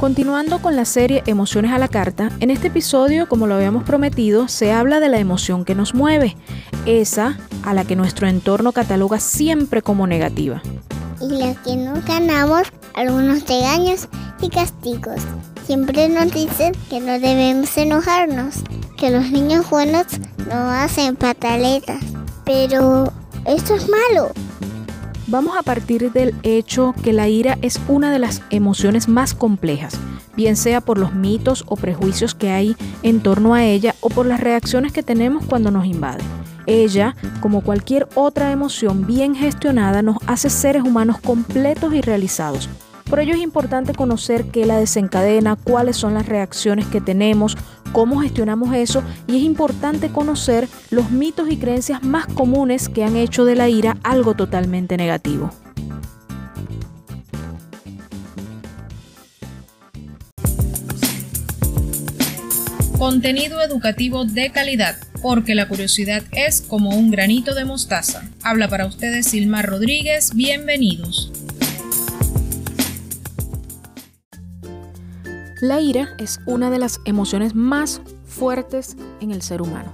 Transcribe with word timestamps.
Continuando 0.00 0.62
con 0.62 0.76
la 0.76 0.86
serie 0.86 1.22
Emociones 1.26 1.72
a 1.72 1.78
la 1.78 1.86
Carta, 1.86 2.30
en 2.40 2.50
este 2.50 2.68
episodio, 2.68 3.28
como 3.28 3.46
lo 3.46 3.54
habíamos 3.56 3.84
prometido, 3.84 4.48
se 4.48 4.72
habla 4.72 4.98
de 4.98 5.10
la 5.10 5.18
emoción 5.18 5.66
que 5.66 5.74
nos 5.74 5.92
mueve, 5.92 6.38
esa 6.86 7.38
a 7.64 7.74
la 7.74 7.84
que 7.84 7.96
nuestro 7.96 8.26
entorno 8.26 8.72
cataloga 8.72 9.20
siempre 9.20 9.82
como 9.82 10.06
negativa. 10.06 10.62
Y 11.20 11.28
la 11.28 11.54
que 11.62 11.76
no 11.76 11.92
ganamos 12.06 12.62
algunos 12.94 13.46
regaños 13.46 14.08
y 14.40 14.48
castigos. 14.48 15.20
Siempre 15.66 16.08
nos 16.08 16.32
dicen 16.32 16.72
que 16.88 16.98
no 16.98 17.20
debemos 17.20 17.76
enojarnos, 17.76 18.54
que 18.96 19.10
los 19.10 19.30
niños 19.30 19.68
buenos 19.68 20.06
no 20.48 20.70
hacen 20.70 21.14
pataletas. 21.14 22.02
Pero 22.46 23.12
esto 23.44 23.74
es 23.74 23.86
malo. 23.86 24.32
Vamos 25.30 25.56
a 25.56 25.62
partir 25.62 26.10
del 26.10 26.34
hecho 26.42 26.92
que 27.04 27.12
la 27.12 27.28
ira 27.28 27.56
es 27.62 27.78
una 27.86 28.10
de 28.10 28.18
las 28.18 28.42
emociones 28.50 29.06
más 29.06 29.32
complejas, 29.32 29.96
bien 30.34 30.56
sea 30.56 30.80
por 30.80 30.98
los 30.98 31.14
mitos 31.14 31.62
o 31.68 31.76
prejuicios 31.76 32.34
que 32.34 32.50
hay 32.50 32.74
en 33.04 33.20
torno 33.20 33.54
a 33.54 33.64
ella 33.64 33.94
o 34.00 34.08
por 34.08 34.26
las 34.26 34.40
reacciones 34.40 34.92
que 34.92 35.04
tenemos 35.04 35.46
cuando 35.46 35.70
nos 35.70 35.86
invade. 35.86 36.24
Ella, 36.66 37.14
como 37.40 37.60
cualquier 37.60 38.08
otra 38.16 38.50
emoción 38.50 39.06
bien 39.06 39.36
gestionada, 39.36 40.02
nos 40.02 40.16
hace 40.26 40.50
seres 40.50 40.82
humanos 40.82 41.20
completos 41.20 41.94
y 41.94 42.00
realizados. 42.00 42.68
Por 43.10 43.18
ello 43.18 43.34
es 43.34 43.40
importante 43.40 43.92
conocer 43.92 44.44
qué 44.52 44.66
la 44.66 44.78
desencadena, 44.78 45.56
cuáles 45.56 45.96
son 45.96 46.14
las 46.14 46.26
reacciones 46.26 46.86
que 46.86 47.00
tenemos, 47.00 47.56
cómo 47.90 48.20
gestionamos 48.20 48.72
eso 48.72 49.02
y 49.26 49.38
es 49.38 49.42
importante 49.42 50.10
conocer 50.10 50.68
los 50.90 51.10
mitos 51.10 51.50
y 51.50 51.56
creencias 51.56 52.04
más 52.04 52.28
comunes 52.28 52.88
que 52.88 53.02
han 53.02 53.16
hecho 53.16 53.44
de 53.44 53.56
la 53.56 53.68
ira 53.68 53.96
algo 54.04 54.34
totalmente 54.34 54.96
negativo. 54.96 55.50
Contenido 62.96 63.60
educativo 63.60 64.24
de 64.24 64.52
calidad, 64.52 64.96
porque 65.20 65.56
la 65.56 65.66
curiosidad 65.66 66.22
es 66.30 66.60
como 66.60 66.90
un 66.90 67.10
granito 67.10 67.56
de 67.56 67.64
mostaza. 67.64 68.22
Habla 68.44 68.68
para 68.68 68.86
ustedes 68.86 69.26
Silmar 69.26 69.66
Rodríguez, 69.66 70.32
bienvenidos. 70.34 71.32
La 75.60 75.82
ira 75.82 76.08
es 76.16 76.40
una 76.46 76.70
de 76.70 76.78
las 76.78 77.00
emociones 77.04 77.54
más 77.54 78.00
fuertes 78.24 78.96
en 79.20 79.30
el 79.30 79.42
ser 79.42 79.60
humano, 79.60 79.92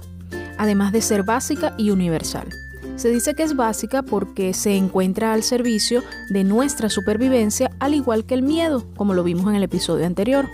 además 0.57 0.93
de 0.93 1.01
ser 1.01 1.23
básica 1.23 1.75
y 1.77 1.89
universal. 1.89 2.47
Se 2.95 3.09
dice 3.09 3.33
que 3.33 3.43
es 3.43 3.53
básica 3.53 4.01
porque 4.01 4.53
se 4.53 4.77
encuentra 4.77 5.33
al 5.33 5.43
servicio 5.43 6.03
de 6.29 6.45
nuestra 6.45 6.89
supervivencia, 6.89 7.69
al 7.81 7.95
igual 7.95 8.25
que 8.25 8.35
el 8.35 8.43
miedo, 8.43 8.85
como 8.95 9.13
lo 9.13 9.25
vimos 9.25 9.49
en 9.49 9.55
el 9.55 9.63
episodio 9.63 10.05
anterior. 10.05 10.47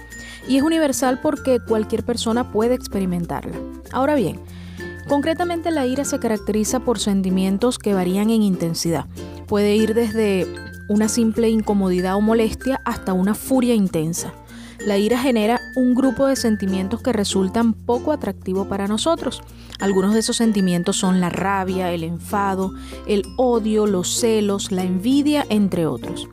Y 0.48 0.58
es 0.58 0.64
universal 0.64 1.20
porque 1.22 1.60
cualquier 1.60 2.04
persona 2.04 2.52
puede 2.52 2.74
experimentarla. 2.74 3.56
Ahora 3.92 4.16
bien, 4.16 4.40
concretamente 5.08 5.70
la 5.70 5.86
ira 5.86 6.06
se 6.06 6.18
caracteriza 6.18 6.80
por 6.80 6.98
sentimientos 6.98 7.78
que 7.78 7.94
varían 7.94 8.32
en 8.32 8.42
intensidad. 8.42 9.06
Puede 9.46 9.76
ir 9.76 9.94
desde 9.94 10.48
una 10.90 11.08
simple 11.08 11.50
incomodidad 11.50 12.16
o 12.16 12.22
molestia 12.22 12.82
hasta 12.84 13.14
una 13.14 13.36
furia 13.36 13.76
intensa. 13.76 14.34
La 14.86 14.98
ira 14.98 15.18
genera 15.18 15.62
un 15.78 15.96
grupo 15.96 16.28
de 16.28 16.36
sentimientos 16.36 17.02
que 17.02 17.14
resultan 17.14 17.74
poco 17.74 18.12
atractivos 18.12 18.68
para 18.68 18.88
nosotros. 18.88 19.42
Algunos 19.80 20.14
de 20.14 20.20
esos 20.20 20.36
sentimientos 20.36 20.98
son 20.98 21.22
la 21.22 21.30
rabia, 21.30 21.94
el 21.94 22.04
enfado, 22.04 22.74
el 23.08 23.24
odio, 23.38 23.88
los 23.88 24.20
celos, 24.20 24.74
la 24.74 24.84
envidia, 24.84 25.46
entre 25.48 25.86
otros. 25.86 26.28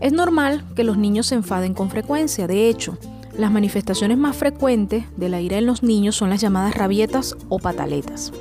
Es 0.00 0.12
normal 0.12 0.64
que 0.76 0.84
los 0.84 0.96
niños 0.96 1.26
se 1.26 1.34
enfaden 1.34 1.74
con 1.74 1.90
frecuencia, 1.90 2.46
de 2.46 2.68
hecho, 2.68 2.96
las 3.36 3.50
manifestaciones 3.50 4.18
más 4.18 4.36
frecuentes 4.36 5.06
de 5.16 5.28
la 5.28 5.40
ira 5.40 5.58
en 5.58 5.66
los 5.66 5.82
niños 5.82 6.14
son 6.14 6.30
las 6.30 6.40
llamadas 6.40 6.76
rabietas 6.76 7.36
o 7.48 7.58
pataletas. 7.58 8.32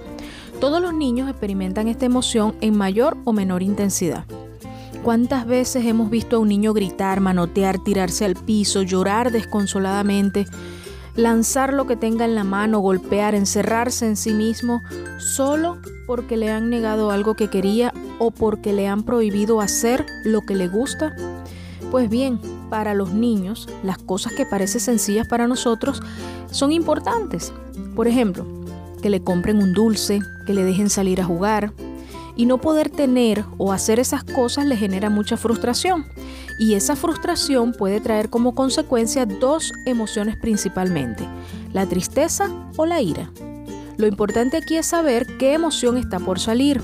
Todos 0.60 0.80
los 0.80 0.94
niños 0.94 1.28
experimentan 1.28 1.88
esta 1.88 2.06
emoción 2.06 2.54
en 2.62 2.78
mayor 2.78 3.18
o 3.26 3.34
menor 3.34 3.64
intensidad. 3.64 4.26
¿Cuántas 5.04 5.46
veces 5.46 5.86
hemos 5.86 6.10
visto 6.10 6.38
a 6.38 6.40
un 6.40 6.48
niño 6.48 6.74
gritar, 6.74 7.20
manotear, 7.20 7.78
tirarse 7.78 8.24
al 8.24 8.36
piso, 8.36 8.84
llorar 8.84 9.34
desconsoladamente, 9.34 10.46
lanzar 11.18 11.74
lo 11.74 11.86
que 11.86 11.98
tenga 11.98 12.24
en 12.24 12.36
la 12.36 12.46
mano, 12.46 12.80
golpear, 12.80 13.36
encerrarse 13.36 14.08
en 14.08 14.16
sí 14.16 14.34
mismo, 14.34 14.82
solo 15.20 15.78
porque 16.08 16.38
le 16.38 16.50
han 16.50 16.70
negado 16.70 17.12
algo 17.12 17.36
que 17.36 17.50
quería 17.50 17.94
o 18.18 18.32
porque 18.32 18.72
le 18.72 18.88
han 18.88 19.04
prohibido 19.04 19.60
hacer 19.60 20.06
lo 20.24 20.40
que 20.40 20.56
le 20.56 20.70
gusta? 20.70 21.14
Pues 21.92 22.10
bien, 22.10 22.40
para 22.70 22.94
los 22.94 23.12
niños, 23.12 23.68
las 23.84 23.98
cosas 23.98 24.32
que 24.32 24.46
parecen 24.46 24.80
sencillas 24.80 25.28
para 25.28 25.48
nosotros 25.48 26.02
son 26.50 26.72
importantes. 26.72 27.52
Por 27.94 28.08
ejemplo, 28.08 28.46
que 29.02 29.10
le 29.10 29.22
compren 29.22 29.62
un 29.62 29.74
dulce, 29.74 30.22
que 30.48 30.54
le 30.54 30.64
dejen 30.64 30.90
salir 30.90 31.20
a 31.20 31.26
jugar, 31.26 31.74
y 32.36 32.46
no 32.46 32.60
poder 32.60 32.90
tener 32.90 33.46
o 33.58 33.72
hacer 33.72 34.00
esas 34.00 34.24
cosas 34.24 34.66
le 34.66 34.76
genera 34.76 35.10
mucha 35.10 35.38
frustración. 35.38 36.06
Y 36.60 36.76
esa 36.76 36.96
frustración 36.96 37.74
puede 37.74 38.00
traer 38.00 38.30
como 38.30 38.56
consecuencia 38.56 39.26
dos 39.26 39.72
emociones 39.86 40.38
principalmente, 40.38 41.28
la 41.72 41.86
tristeza 41.86 42.50
o 42.78 42.86
la 42.86 43.02
ira. 43.02 43.30
Lo 43.98 44.08
importante 44.08 44.58
aquí 44.58 44.78
es 44.78 44.88
saber 44.88 45.26
qué 45.38 45.54
emoción 45.54 45.98
está 45.98 46.20
por 46.20 46.40
salir, 46.40 46.82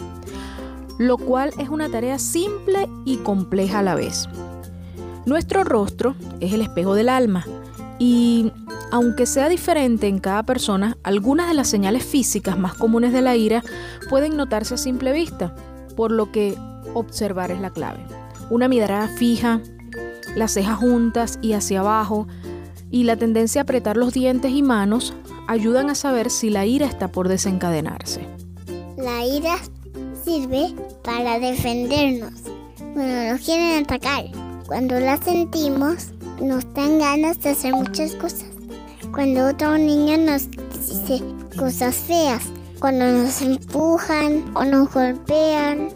lo 0.98 1.18
cual 1.18 1.52
es 1.58 1.70
una 1.70 1.90
tarea 1.90 2.20
simple 2.20 2.88
y 3.06 3.18
compleja 3.18 3.80
a 3.80 3.84
la 3.84 3.96
vez. 3.96 4.28
Nuestro 5.26 5.64
rostro 5.64 6.16
es 6.40 6.54
el 6.54 6.62
espejo 6.62 6.96
del 6.96 7.10
alma 7.10 7.46
y 8.00 8.52
aunque 8.92 9.26
sea 9.26 9.50
diferente 9.50 10.08
en 10.08 10.20
cada 10.20 10.44
persona, 10.44 10.98
algunas 11.04 11.48
de 11.48 11.54
las 11.54 11.68
señales 11.68 12.04
físicas 12.04 12.58
más 12.58 12.74
comunes 12.74 13.14
de 13.14 13.22
la 13.22 13.36
ira 13.36 13.64
pueden 14.10 14.36
notarse 14.36 14.74
a 14.74 14.78
simple 14.78 15.14
vista, 15.14 15.56
por 15.96 16.12
lo 16.12 16.32
que 16.32 16.56
observar 16.94 17.52
es 17.52 17.60
la 17.60 17.70
clave. 17.70 18.00
Una 18.50 18.68
mirada 18.68 19.08
fija, 19.08 19.62
las 20.36 20.54
cejas 20.54 20.78
juntas 20.80 21.38
y 21.42 21.54
hacia 21.54 21.82
abajo, 21.82 22.28
y 22.92 23.04
la 23.04 23.16
tendencia 23.16 23.62
a 23.62 23.64
apretar 23.64 23.98
los 23.98 24.14
dientes 24.14 24.52
y 24.52 24.64
manos 24.64 25.14
ayudan 25.48 25.90
a 25.92 25.96
saber 25.96 26.32
si 26.32 26.50
la 26.50 26.66
ira 26.66 26.88
está 26.88 27.10
por 27.10 27.28
desencadenarse. 27.28 28.22
La 28.98 29.24
ira 29.26 29.58
sirve 30.24 30.74
para 31.04 31.40
defendernos 31.40 32.34
cuando 32.94 33.32
nos 33.32 33.42
quieren 33.42 33.84
atacar. 33.84 34.26
Cuando 34.66 35.00
la 35.00 35.18
sentimos, 35.18 36.10
nos 36.42 36.72
dan 36.74 37.00
ganas 37.00 37.40
de 37.42 37.50
hacer 37.50 37.74
muchas 37.74 38.14
cosas 38.16 38.59
cuando 39.20 39.48
otro 39.48 39.78
niño 39.78 40.18
nos 40.18 40.50
dice 40.50 41.22
cosas 41.58 41.94
feas, 41.94 42.42
cuando 42.80 43.06
nos 43.06 43.42
empujan 43.42 44.46
o 44.56 44.64
nos 44.64 44.94
golpean. 44.94 45.90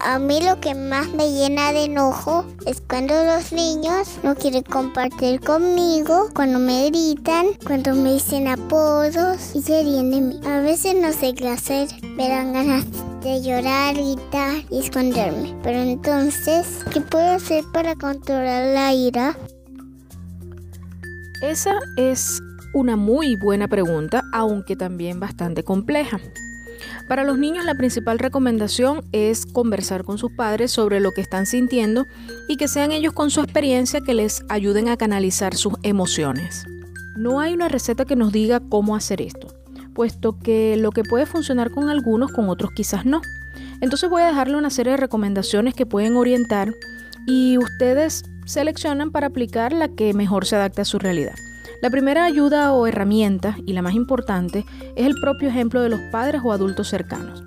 A 0.00 0.20
mí 0.20 0.40
lo 0.40 0.60
que 0.60 0.76
más 0.76 1.08
me 1.08 1.28
llena 1.28 1.72
de 1.72 1.86
enojo 1.86 2.44
es 2.66 2.80
cuando 2.80 3.14
los 3.24 3.50
niños 3.50 4.20
no 4.22 4.36
quieren 4.36 4.62
compartir 4.62 5.40
conmigo, 5.40 6.28
cuando 6.36 6.60
me 6.60 6.86
gritan, 6.86 7.46
cuando 7.66 7.96
me 7.96 8.12
dicen 8.12 8.46
apodos 8.46 9.56
y 9.56 9.62
se 9.62 9.82
ríen 9.82 10.12
de 10.12 10.20
mí. 10.20 10.40
A 10.46 10.60
veces 10.60 10.94
no 11.02 11.12
sé 11.12 11.34
qué 11.34 11.48
hacer, 11.48 11.88
me 12.14 12.28
dan 12.28 12.52
ganas 12.52 12.84
de 13.24 13.42
llorar, 13.42 13.96
gritar 13.96 14.62
y 14.70 14.78
esconderme. 14.78 15.52
Pero 15.64 15.80
entonces, 15.80 16.84
¿qué 16.92 17.00
puedo 17.00 17.28
hacer 17.28 17.64
para 17.72 17.96
controlar 17.96 18.72
la 18.72 18.94
ira? 18.94 19.36
Esa 21.42 21.74
es 21.96 22.40
una 22.78 22.96
muy 22.96 23.34
buena 23.34 23.66
pregunta, 23.66 24.22
aunque 24.32 24.76
también 24.76 25.18
bastante 25.18 25.64
compleja. 25.64 26.20
Para 27.08 27.24
los 27.24 27.36
niños 27.36 27.64
la 27.64 27.74
principal 27.74 28.20
recomendación 28.20 29.00
es 29.12 29.46
conversar 29.46 30.04
con 30.04 30.16
sus 30.16 30.30
padres 30.30 30.70
sobre 30.70 31.00
lo 31.00 31.10
que 31.12 31.20
están 31.20 31.46
sintiendo 31.46 32.04
y 32.48 32.56
que 32.56 32.68
sean 32.68 32.92
ellos 32.92 33.12
con 33.12 33.30
su 33.30 33.40
experiencia 33.40 34.00
que 34.00 34.14
les 34.14 34.44
ayuden 34.48 34.88
a 34.88 34.96
canalizar 34.96 35.56
sus 35.56 35.74
emociones. 35.82 36.66
No 37.16 37.40
hay 37.40 37.52
una 37.52 37.68
receta 37.68 38.04
que 38.04 38.14
nos 38.14 38.30
diga 38.30 38.60
cómo 38.60 38.94
hacer 38.94 39.22
esto, 39.22 39.48
puesto 39.92 40.38
que 40.38 40.76
lo 40.76 40.92
que 40.92 41.02
puede 41.02 41.26
funcionar 41.26 41.72
con 41.72 41.88
algunos, 41.88 42.30
con 42.30 42.48
otros 42.48 42.70
quizás 42.76 43.04
no. 43.04 43.22
Entonces 43.80 44.08
voy 44.08 44.22
a 44.22 44.26
dejarle 44.26 44.56
una 44.56 44.70
serie 44.70 44.92
de 44.92 44.98
recomendaciones 44.98 45.74
que 45.74 45.84
pueden 45.84 46.16
orientar 46.16 46.72
y 47.26 47.58
ustedes 47.58 48.22
seleccionan 48.44 49.10
para 49.10 49.26
aplicar 49.26 49.72
la 49.72 49.88
que 49.88 50.14
mejor 50.14 50.46
se 50.46 50.54
adapte 50.54 50.82
a 50.82 50.84
su 50.84 51.00
realidad. 51.00 51.34
La 51.80 51.90
primera 51.90 52.24
ayuda 52.24 52.72
o 52.72 52.88
herramienta, 52.88 53.56
y 53.64 53.72
la 53.72 53.82
más 53.82 53.94
importante, 53.94 54.66
es 54.96 55.06
el 55.06 55.14
propio 55.20 55.48
ejemplo 55.48 55.80
de 55.80 55.88
los 55.88 56.00
padres 56.10 56.40
o 56.44 56.52
adultos 56.52 56.88
cercanos. 56.88 57.44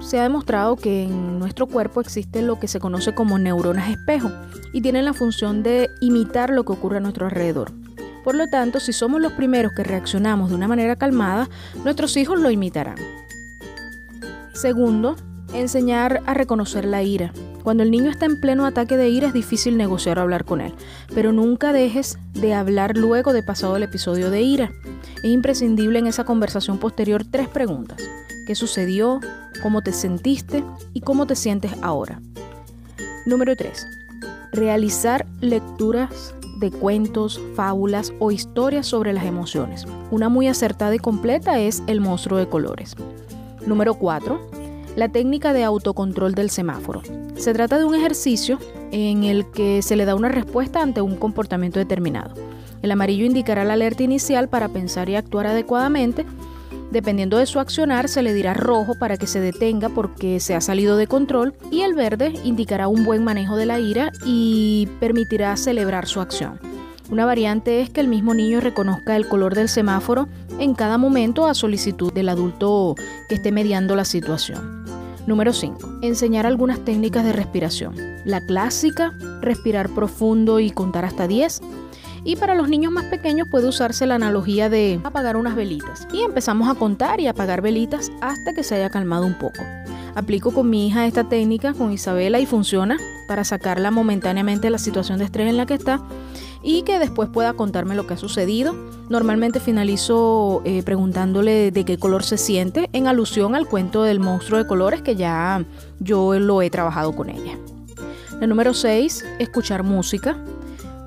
Se 0.00 0.18
ha 0.18 0.22
demostrado 0.22 0.76
que 0.76 1.04
en 1.04 1.38
nuestro 1.38 1.66
cuerpo 1.66 2.00
existe 2.00 2.40
lo 2.40 2.58
que 2.58 2.66
se 2.66 2.80
conoce 2.80 3.14
como 3.14 3.38
neuronas 3.38 3.90
espejo 3.90 4.30
y 4.72 4.80
tienen 4.80 5.04
la 5.04 5.12
función 5.12 5.62
de 5.62 5.90
imitar 6.00 6.48
lo 6.48 6.64
que 6.64 6.72
ocurre 6.72 6.96
a 6.96 7.00
nuestro 7.00 7.26
alrededor. 7.26 7.72
Por 8.24 8.34
lo 8.34 8.46
tanto, 8.48 8.80
si 8.80 8.94
somos 8.94 9.20
los 9.20 9.32
primeros 9.32 9.72
que 9.72 9.84
reaccionamos 9.84 10.48
de 10.48 10.56
una 10.56 10.68
manera 10.68 10.96
calmada, 10.96 11.50
nuestros 11.84 12.16
hijos 12.16 12.40
lo 12.40 12.50
imitarán. 12.50 12.96
Segundo, 14.54 15.16
enseñar 15.52 16.22
a 16.24 16.32
reconocer 16.32 16.86
la 16.86 17.02
ira. 17.02 17.32
Cuando 17.64 17.82
el 17.82 17.90
niño 17.90 18.10
está 18.10 18.26
en 18.26 18.38
pleno 18.38 18.66
ataque 18.66 18.98
de 18.98 19.08
ira 19.08 19.28
es 19.28 19.32
difícil 19.32 19.78
negociar 19.78 20.18
o 20.18 20.22
hablar 20.22 20.44
con 20.44 20.60
él, 20.60 20.74
pero 21.14 21.32
nunca 21.32 21.72
dejes 21.72 22.18
de 22.34 22.52
hablar 22.52 22.98
luego 22.98 23.32
de 23.32 23.42
pasado 23.42 23.76
el 23.76 23.82
episodio 23.82 24.30
de 24.30 24.42
ira. 24.42 24.70
Es 25.22 25.30
imprescindible 25.30 25.98
en 25.98 26.06
esa 26.06 26.24
conversación 26.24 26.76
posterior 26.76 27.24
tres 27.24 27.48
preguntas. 27.48 28.02
¿Qué 28.46 28.54
sucedió? 28.54 29.18
¿Cómo 29.62 29.80
te 29.80 29.94
sentiste? 29.94 30.62
¿Y 30.92 31.00
cómo 31.00 31.26
te 31.26 31.36
sientes 31.36 31.72
ahora? 31.80 32.20
Número 33.24 33.56
3. 33.56 33.86
Realizar 34.52 35.24
lecturas 35.40 36.34
de 36.60 36.70
cuentos, 36.70 37.40
fábulas 37.54 38.12
o 38.18 38.30
historias 38.30 38.86
sobre 38.86 39.14
las 39.14 39.24
emociones. 39.24 39.86
Una 40.10 40.28
muy 40.28 40.48
acertada 40.48 40.94
y 40.94 40.98
completa 40.98 41.58
es 41.58 41.82
El 41.86 42.02
monstruo 42.02 42.38
de 42.38 42.46
colores. 42.46 42.94
Número 43.66 43.94
4. 43.94 44.53
La 44.96 45.08
técnica 45.08 45.52
de 45.52 45.64
autocontrol 45.64 46.34
del 46.34 46.50
semáforo. 46.50 47.02
Se 47.34 47.52
trata 47.52 47.78
de 47.78 47.84
un 47.84 47.96
ejercicio 47.96 48.60
en 48.92 49.24
el 49.24 49.50
que 49.50 49.82
se 49.82 49.96
le 49.96 50.04
da 50.04 50.14
una 50.14 50.28
respuesta 50.28 50.82
ante 50.82 51.00
un 51.00 51.16
comportamiento 51.16 51.80
determinado. 51.80 52.32
El 52.80 52.92
amarillo 52.92 53.24
indicará 53.24 53.64
la 53.64 53.72
alerta 53.72 54.04
inicial 54.04 54.48
para 54.48 54.68
pensar 54.68 55.08
y 55.08 55.16
actuar 55.16 55.48
adecuadamente. 55.48 56.24
Dependiendo 56.92 57.38
de 57.38 57.46
su 57.46 57.58
accionar, 57.58 58.08
se 58.08 58.22
le 58.22 58.32
dirá 58.34 58.54
rojo 58.54 58.92
para 59.00 59.16
que 59.16 59.26
se 59.26 59.40
detenga 59.40 59.88
porque 59.88 60.38
se 60.38 60.54
ha 60.54 60.60
salido 60.60 60.96
de 60.96 61.08
control 61.08 61.54
y 61.72 61.80
el 61.80 61.94
verde 61.94 62.32
indicará 62.44 62.86
un 62.86 63.04
buen 63.04 63.24
manejo 63.24 63.56
de 63.56 63.66
la 63.66 63.80
ira 63.80 64.12
y 64.24 64.88
permitirá 65.00 65.56
celebrar 65.56 66.06
su 66.06 66.20
acción. 66.20 66.60
Una 67.10 67.26
variante 67.26 67.80
es 67.80 67.90
que 67.90 68.00
el 68.00 68.08
mismo 68.08 68.32
niño 68.32 68.60
reconozca 68.60 69.16
el 69.16 69.28
color 69.28 69.56
del 69.56 69.68
semáforo 69.68 70.28
en 70.60 70.74
cada 70.74 70.98
momento 70.98 71.46
a 71.46 71.54
solicitud 71.54 72.12
del 72.12 72.28
adulto 72.28 72.94
que 73.28 73.34
esté 73.34 73.50
mediando 73.50 73.96
la 73.96 74.04
situación. 74.04 74.83
Número 75.26 75.52
5. 75.52 76.00
Enseñar 76.02 76.46
algunas 76.46 76.84
técnicas 76.84 77.24
de 77.24 77.32
respiración. 77.32 77.94
La 78.24 78.42
clásica, 78.42 79.12
respirar 79.40 79.88
profundo 79.88 80.60
y 80.60 80.70
contar 80.70 81.04
hasta 81.04 81.26
10. 81.26 81.62
Y 82.24 82.36
para 82.36 82.54
los 82.54 82.68
niños 82.68 82.92
más 82.92 83.04
pequeños 83.04 83.48
puede 83.48 83.68
usarse 83.68 84.06
la 84.06 84.16
analogía 84.16 84.68
de 84.68 85.00
apagar 85.02 85.36
unas 85.36 85.56
velitas. 85.56 86.06
Y 86.12 86.22
empezamos 86.22 86.68
a 86.68 86.74
contar 86.74 87.20
y 87.20 87.26
apagar 87.26 87.62
velitas 87.62 88.12
hasta 88.20 88.52
que 88.52 88.62
se 88.62 88.74
haya 88.74 88.90
calmado 88.90 89.26
un 89.26 89.34
poco. 89.34 89.62
Aplico 90.14 90.52
con 90.52 90.68
mi 90.68 90.86
hija 90.86 91.06
esta 91.06 91.24
técnica, 91.24 91.72
con 91.72 91.92
Isabela, 91.92 92.38
y 92.38 92.46
funciona 92.46 92.98
para 93.26 93.44
sacarla 93.44 93.90
momentáneamente 93.90 94.66
de 94.66 94.70
la 94.70 94.78
situación 94.78 95.18
de 95.18 95.24
estrés 95.24 95.48
en 95.48 95.56
la 95.56 95.66
que 95.66 95.74
está 95.74 96.00
y 96.62 96.82
que 96.82 96.98
después 96.98 97.28
pueda 97.28 97.52
contarme 97.52 97.94
lo 97.94 98.06
que 98.06 98.14
ha 98.14 98.16
sucedido. 98.16 98.74
Normalmente 99.10 99.60
finalizo 99.60 100.62
eh, 100.64 100.82
preguntándole 100.82 101.70
de 101.70 101.84
qué 101.84 101.98
color 101.98 102.24
se 102.24 102.38
siente 102.38 102.88
en 102.92 103.06
alusión 103.06 103.54
al 103.54 103.68
cuento 103.68 104.02
del 104.02 104.18
monstruo 104.18 104.58
de 104.58 104.66
colores 104.66 105.02
que 105.02 105.14
ya 105.14 105.64
yo 106.00 106.38
lo 106.38 106.62
he 106.62 106.70
trabajado 106.70 107.14
con 107.14 107.28
ella. 107.28 107.58
La 108.40 108.46
número 108.46 108.74
6, 108.74 109.24
escuchar 109.38 109.82
música. 109.82 110.38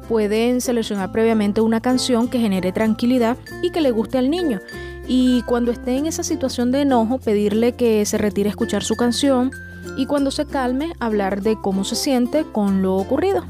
Pueden 0.08 0.62
seleccionar 0.62 1.12
previamente 1.12 1.60
una 1.60 1.81
canción 1.81 2.30
que 2.30 2.40
genere 2.40 2.72
tranquilidad 2.72 3.36
y 3.62 3.72
que 3.72 3.81
le 3.81 3.92
guste 3.92 4.18
al 4.18 4.30
niño. 4.30 4.62
Y 5.08 5.42
cuando 5.44 5.72
esté 5.72 5.98
en 5.98 6.06
esa 6.06 6.24
situación 6.24 6.72
de 6.72 6.81
enojo, 6.81 7.18
pedirle 7.18 7.74
que 7.74 8.06
se 8.06 8.18
retire 8.18 8.50
a 8.50 8.52
escuchar 8.52 8.84
su 8.84 8.96
canción 8.96 9.52
y 9.98 10.06
cuando 10.06 10.32
se 10.32 10.46
calme, 10.46 10.94
hablar 11.00 11.42
de 11.42 11.60
cómo 11.60 11.84
se 11.84 11.96
siente 11.96 12.46
con 12.46 12.82
lo 12.82 12.96
ocurrido. 12.96 13.46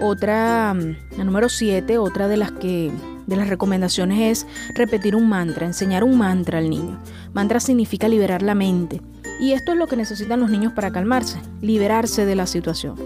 Otra, 0.00 0.74
la 0.74 1.24
número 1.24 1.50
7, 1.50 1.98
otra 1.98 2.26
de 2.26 2.38
las 2.38 2.50
que 2.52 2.90
de 3.26 3.36
las 3.36 3.48
recomendaciones 3.48 4.44
es 4.44 4.74
repetir 4.74 5.14
un 5.14 5.28
mantra, 5.28 5.66
enseñar 5.66 6.02
un 6.02 6.18
mantra 6.18 6.58
al 6.58 6.68
niño. 6.68 6.98
Mantra 7.32 7.60
significa 7.60 8.08
liberar 8.08 8.42
la 8.42 8.56
mente. 8.56 9.00
Y 9.40 9.52
esto 9.52 9.72
es 9.72 9.78
lo 9.78 9.86
que 9.86 9.96
necesitan 9.96 10.40
los 10.40 10.50
niños 10.50 10.72
para 10.72 10.90
calmarse, 10.90 11.38
liberarse 11.60 12.26
de 12.26 12.34
la 12.34 12.46
situación. 12.46 12.96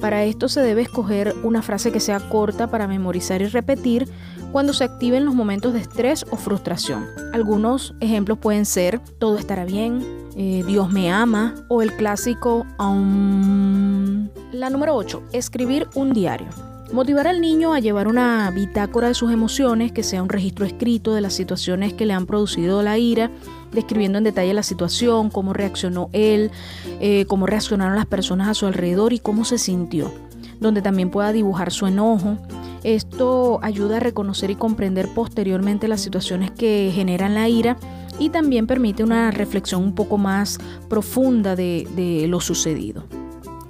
Para 0.00 0.24
esto 0.24 0.48
se 0.48 0.60
debe 0.60 0.82
escoger 0.82 1.34
una 1.42 1.60
frase 1.60 1.92
que 1.92 2.00
sea 2.00 2.20
corta 2.20 2.68
para 2.68 2.86
memorizar 2.86 3.42
y 3.42 3.46
repetir 3.46 4.08
cuando 4.52 4.72
se 4.72 4.84
activen 4.84 5.24
los 5.24 5.34
momentos 5.34 5.72
de 5.72 5.80
estrés 5.80 6.24
o 6.30 6.36
frustración. 6.36 7.04
Algunos 7.32 7.94
ejemplos 8.00 8.38
pueden 8.38 8.64
ser 8.64 9.00
todo 9.18 9.38
estará 9.38 9.64
bien, 9.64 10.27
eh, 10.40 10.62
Dios 10.64 10.92
me 10.92 11.10
ama 11.10 11.56
o 11.66 11.82
el 11.82 11.92
clásico 11.94 12.64
La 12.78 14.70
número 14.70 14.94
8, 14.94 15.24
escribir 15.32 15.88
un 15.96 16.12
diario. 16.12 16.46
Motivar 16.92 17.26
al 17.26 17.40
niño 17.40 17.74
a 17.74 17.80
llevar 17.80 18.06
una 18.06 18.48
bitácora 18.52 19.08
de 19.08 19.14
sus 19.14 19.32
emociones, 19.32 19.90
que 19.90 20.04
sea 20.04 20.22
un 20.22 20.28
registro 20.28 20.64
escrito 20.64 21.12
de 21.12 21.22
las 21.22 21.32
situaciones 21.32 21.92
que 21.92 22.06
le 22.06 22.12
han 22.12 22.26
producido 22.26 22.84
la 22.84 22.98
ira, 22.98 23.32
describiendo 23.72 24.18
en 24.18 24.24
detalle 24.24 24.54
la 24.54 24.62
situación, 24.62 25.28
cómo 25.28 25.54
reaccionó 25.54 26.08
él, 26.12 26.52
eh, 27.00 27.24
cómo 27.26 27.46
reaccionaron 27.46 27.96
las 27.96 28.06
personas 28.06 28.46
a 28.46 28.54
su 28.54 28.66
alrededor 28.66 29.12
y 29.12 29.18
cómo 29.18 29.44
se 29.44 29.58
sintió, 29.58 30.12
donde 30.60 30.82
también 30.82 31.10
pueda 31.10 31.32
dibujar 31.32 31.72
su 31.72 31.88
enojo. 31.88 32.38
Esto 32.84 33.58
ayuda 33.60 33.96
a 33.96 34.00
reconocer 34.00 34.50
y 34.52 34.54
comprender 34.54 35.08
posteriormente 35.16 35.88
las 35.88 36.00
situaciones 36.00 36.52
que 36.52 36.92
generan 36.94 37.34
la 37.34 37.48
ira 37.48 37.76
y 38.18 38.30
también 38.30 38.66
permite 38.66 39.02
una 39.04 39.30
reflexión 39.30 39.82
un 39.82 39.94
poco 39.94 40.18
más 40.18 40.58
profunda 40.88 41.56
de, 41.56 42.26
lo 42.28 42.40
sucedido. 42.40 43.04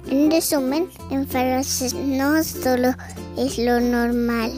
En 0.09 0.31
resumen, 0.31 0.87
enfadarse 1.11 1.95
no 1.95 2.43
solo 2.43 2.89
es 3.37 3.59
lo 3.59 3.79
normal, 3.79 4.51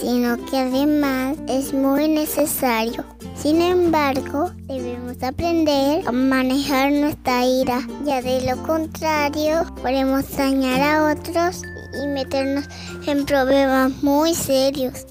sino 0.00 0.36
que 0.46 0.58
además 0.58 1.36
es 1.48 1.74
muy 1.74 2.08
necesario. 2.08 3.04
Sin 3.34 3.60
embargo, 3.60 4.50
debemos 4.66 5.22
aprender 5.22 6.06
a 6.06 6.12
manejar 6.12 6.92
nuestra 6.92 7.44
ira, 7.46 7.80
ya 8.04 8.22
de 8.22 8.42
lo 8.42 8.62
contrario 8.62 9.64
podemos 9.82 10.24
dañar 10.36 10.80
a 10.80 11.12
otros 11.12 11.62
y 12.02 12.06
meternos 12.08 12.66
en 13.06 13.24
problemas 13.24 14.02
muy 14.02 14.34
serios. 14.34 15.06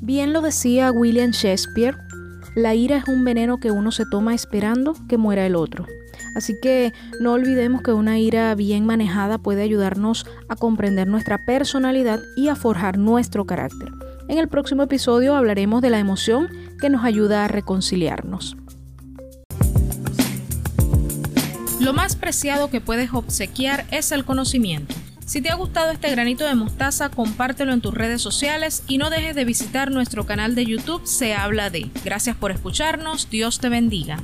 Bien 0.00 0.32
lo 0.34 0.42
decía 0.42 0.92
William 0.92 1.30
Shakespeare 1.30 1.96
la 2.54 2.74
ira 2.74 2.98
es 2.98 3.08
un 3.08 3.24
veneno 3.24 3.58
que 3.58 3.70
uno 3.70 3.90
se 3.90 4.04
toma 4.06 4.34
esperando 4.34 4.94
que 5.08 5.18
muera 5.18 5.46
el 5.46 5.56
otro. 5.56 5.86
Así 6.34 6.58
que 6.60 6.92
no 7.20 7.32
olvidemos 7.32 7.82
que 7.82 7.92
una 7.92 8.18
ira 8.18 8.54
bien 8.54 8.86
manejada 8.86 9.38
puede 9.38 9.62
ayudarnos 9.62 10.26
a 10.48 10.56
comprender 10.56 11.08
nuestra 11.08 11.44
personalidad 11.44 12.20
y 12.36 12.48
a 12.48 12.56
forjar 12.56 12.98
nuestro 12.98 13.44
carácter. 13.44 13.90
En 14.28 14.38
el 14.38 14.48
próximo 14.48 14.82
episodio 14.84 15.34
hablaremos 15.34 15.82
de 15.82 15.90
la 15.90 15.98
emoción 15.98 16.48
que 16.80 16.90
nos 16.90 17.04
ayuda 17.04 17.44
a 17.44 17.48
reconciliarnos. 17.48 18.56
Lo 21.80 21.92
más 21.92 22.16
preciado 22.16 22.70
que 22.70 22.80
puedes 22.80 23.12
obsequiar 23.12 23.84
es 23.90 24.10
el 24.12 24.24
conocimiento. 24.24 24.94
Si 25.26 25.40
te 25.40 25.50
ha 25.50 25.54
gustado 25.54 25.90
este 25.90 26.10
granito 26.10 26.46
de 26.46 26.54
mostaza, 26.54 27.08
compártelo 27.08 27.72
en 27.72 27.80
tus 27.80 27.94
redes 27.94 28.20
sociales 28.20 28.82
y 28.86 28.98
no 28.98 29.08
dejes 29.08 29.34
de 29.34 29.44
visitar 29.44 29.90
nuestro 29.90 30.26
canal 30.26 30.54
de 30.54 30.66
YouTube 30.66 31.06
Se 31.06 31.34
habla 31.34 31.70
de. 31.70 31.90
Gracias 32.04 32.36
por 32.36 32.50
escucharnos, 32.50 33.30
Dios 33.30 33.58
te 33.58 33.70
bendiga. 33.70 34.18